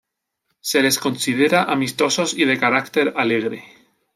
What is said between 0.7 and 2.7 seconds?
les considera amistosos y de